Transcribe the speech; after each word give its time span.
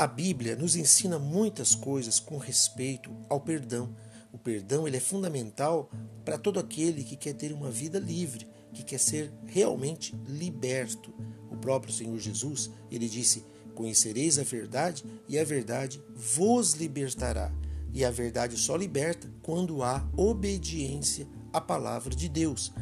A 0.00 0.06
Bíblia 0.06 0.56
nos 0.56 0.76
ensina 0.76 1.18
muitas 1.18 1.74
coisas 1.74 2.18
com 2.18 2.38
respeito 2.38 3.14
ao 3.28 3.38
perdão. 3.38 3.94
O 4.32 4.38
perdão 4.38 4.88
ele 4.88 4.96
é 4.96 5.00
fundamental 5.00 5.90
para 6.24 6.38
todo 6.38 6.58
aquele 6.58 7.04
que 7.04 7.16
quer 7.16 7.34
ter 7.34 7.52
uma 7.52 7.70
vida 7.70 7.98
livre, 7.98 8.48
que 8.72 8.82
quer 8.82 8.98
ser 8.98 9.30
realmente 9.44 10.16
liberto. 10.26 11.12
O 11.50 11.56
próprio 11.58 11.92
Senhor 11.92 12.18
Jesus, 12.18 12.70
ele 12.90 13.10
disse: 13.10 13.44
Conhecereis 13.74 14.38
a 14.38 14.42
verdade 14.42 15.04
e 15.28 15.38
a 15.38 15.44
verdade 15.44 16.02
vos 16.16 16.72
libertará. 16.72 17.52
E 17.92 18.02
a 18.02 18.10
verdade 18.10 18.56
só 18.56 18.76
liberta 18.76 19.30
quando 19.42 19.82
há 19.82 20.08
obediência 20.16 21.28
à 21.52 21.60
palavra 21.60 22.16
de 22.16 22.26
Deus. 22.26 22.72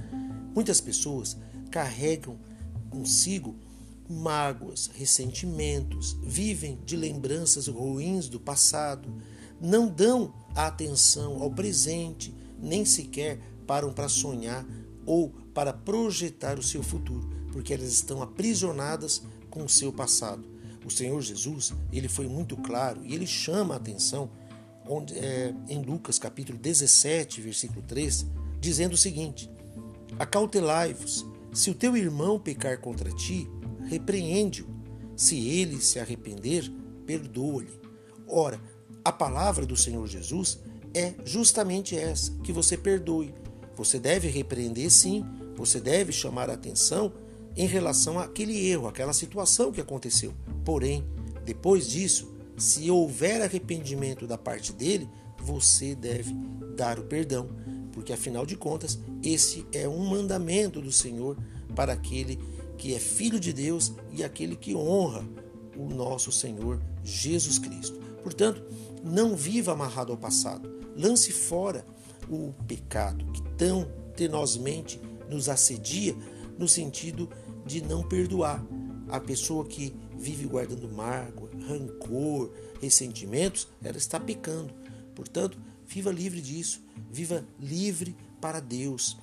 Muitas 0.54 0.80
pessoas 0.80 1.36
carregam 1.68 2.38
consigo 2.88 3.58
mágoas, 4.08 4.90
ressentimentos, 4.94 6.16
vivem 6.22 6.78
de 6.84 6.96
lembranças 6.96 7.68
ruins 7.68 8.28
do 8.28 8.40
passado, 8.40 9.08
não 9.60 9.88
dão 9.88 10.32
atenção 10.54 11.42
ao 11.42 11.50
presente, 11.50 12.34
nem 12.58 12.84
sequer 12.84 13.40
param 13.66 13.92
para 13.92 14.08
sonhar 14.08 14.66
ou 15.04 15.30
para 15.52 15.72
projetar 15.72 16.58
o 16.58 16.62
seu 16.62 16.82
futuro, 16.82 17.28
porque 17.52 17.74
elas 17.74 17.92
estão 17.92 18.22
aprisionadas 18.22 19.22
com 19.50 19.64
o 19.64 19.68
seu 19.68 19.92
passado. 19.92 20.44
O 20.84 20.90
Senhor 20.90 21.20
Jesus, 21.20 21.74
ele 21.92 22.08
foi 22.08 22.26
muito 22.26 22.56
claro 22.56 23.04
e 23.04 23.14
ele 23.14 23.26
chama 23.26 23.74
a 23.74 23.76
atenção 23.76 24.30
onde, 24.88 25.18
é, 25.18 25.54
em 25.68 25.82
Lucas 25.82 26.18
capítulo 26.18 26.58
17, 26.58 27.42
versículo 27.42 27.82
3, 27.82 28.24
dizendo 28.58 28.94
o 28.94 28.96
seguinte: 28.96 29.50
Acautelai-vos, 30.18 31.26
se 31.52 31.70
o 31.70 31.74
teu 31.74 31.96
irmão 31.96 32.38
pecar 32.38 32.80
contra 32.80 33.10
ti, 33.10 33.48
repreende-o. 33.88 34.68
Se 35.16 35.48
ele 35.48 35.80
se 35.80 35.98
arrepender, 35.98 36.70
perdoa-lhe. 37.04 37.80
Ora, 38.26 38.60
a 39.04 39.10
palavra 39.10 39.66
do 39.66 39.76
Senhor 39.76 40.06
Jesus 40.06 40.60
é 40.94 41.14
justamente 41.24 41.96
essa: 41.96 42.32
que 42.42 42.52
você 42.52 42.76
perdoe. 42.76 43.34
Você 43.74 43.98
deve 43.98 44.28
repreender 44.28 44.90
sim, 44.90 45.24
você 45.56 45.80
deve 45.80 46.12
chamar 46.12 46.50
a 46.50 46.54
atenção 46.54 47.12
em 47.56 47.66
relação 47.66 48.18
àquele 48.18 48.68
erro, 48.68 48.86
aquela 48.86 49.12
situação 49.12 49.72
que 49.72 49.80
aconteceu. 49.80 50.32
Porém, 50.64 51.04
depois 51.44 51.88
disso, 51.88 52.32
se 52.56 52.90
houver 52.90 53.40
arrependimento 53.40 54.26
da 54.26 54.36
parte 54.36 54.72
dele, 54.72 55.08
você 55.40 55.94
deve 55.94 56.32
dar 56.76 56.98
o 56.98 57.04
perdão, 57.04 57.48
porque 57.92 58.12
afinal 58.12 58.44
de 58.44 58.56
contas, 58.56 58.98
esse 59.22 59.66
é 59.72 59.88
um 59.88 60.06
mandamento 60.06 60.80
do 60.80 60.92
Senhor 60.92 61.36
para 61.74 61.92
aquele 61.92 62.38
que 62.78 62.94
é 62.94 62.98
filho 62.98 63.38
de 63.38 63.52
Deus 63.52 63.92
e 64.12 64.24
aquele 64.24 64.56
que 64.56 64.74
honra 64.74 65.26
o 65.76 65.88
nosso 65.88 66.32
Senhor 66.32 66.80
Jesus 67.04 67.58
Cristo. 67.58 67.98
Portanto, 68.22 68.62
não 69.04 69.36
viva 69.36 69.72
amarrado 69.72 70.12
ao 70.12 70.18
passado. 70.18 70.68
Lance 70.96 71.32
fora 71.32 71.84
o 72.28 72.52
pecado 72.66 73.24
que 73.32 73.42
tão 73.56 73.86
tenozmente 74.16 75.00
nos 75.28 75.48
assedia 75.48 76.16
no 76.58 76.66
sentido 76.66 77.28
de 77.66 77.82
não 77.82 78.02
perdoar. 78.02 78.64
A 79.08 79.20
pessoa 79.20 79.64
que 79.64 79.94
vive 80.18 80.46
guardando 80.46 80.88
mágoa, 80.88 81.48
rancor, 81.66 82.50
ressentimentos, 82.80 83.68
ela 83.82 83.96
está 83.96 84.20
pecando. 84.20 84.74
Portanto, 85.14 85.58
viva 85.86 86.10
livre 86.10 86.40
disso. 86.40 86.82
Viva 87.10 87.44
livre 87.58 88.14
para 88.40 88.60
Deus. 88.60 89.16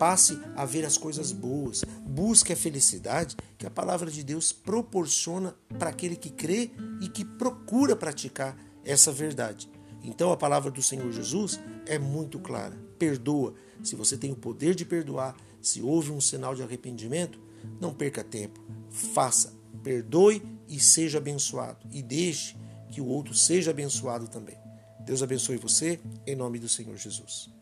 Passe 0.00 0.40
a 0.56 0.64
ver 0.64 0.86
as 0.86 0.96
coisas 0.96 1.30
boas. 1.30 1.84
Busque 2.06 2.54
a 2.54 2.56
felicidade 2.56 3.36
que 3.58 3.66
a 3.66 3.70
palavra 3.70 4.10
de 4.10 4.24
Deus 4.24 4.50
proporciona 4.50 5.54
para 5.78 5.90
aquele 5.90 6.16
que 6.16 6.30
crê 6.30 6.70
e 7.02 7.08
que 7.10 7.22
procura 7.22 7.94
praticar 7.94 8.56
essa 8.82 9.12
verdade. 9.12 9.68
Então 10.02 10.32
a 10.32 10.38
palavra 10.38 10.70
do 10.70 10.82
Senhor 10.82 11.12
Jesus 11.12 11.60
é 11.84 11.98
muito 11.98 12.38
clara. 12.38 12.74
Perdoa. 12.98 13.52
Se 13.82 13.94
você 13.94 14.16
tem 14.16 14.32
o 14.32 14.36
poder 14.36 14.74
de 14.74 14.86
perdoar, 14.86 15.36
se 15.60 15.82
houve 15.82 16.10
um 16.10 16.20
sinal 16.20 16.54
de 16.54 16.62
arrependimento, 16.62 17.38
não 17.78 17.92
perca 17.92 18.24
tempo. 18.24 18.58
Faça, 18.88 19.52
perdoe 19.82 20.42
e 20.66 20.80
seja 20.80 21.18
abençoado. 21.18 21.86
E 21.92 22.02
deixe 22.02 22.56
que 22.90 23.02
o 23.02 23.06
outro 23.06 23.34
seja 23.34 23.70
abençoado 23.70 24.28
também. 24.28 24.56
Deus 25.04 25.22
abençoe 25.22 25.58
você, 25.58 26.00
em 26.26 26.34
nome 26.34 26.58
do 26.58 26.70
Senhor 26.70 26.96
Jesus. 26.96 27.59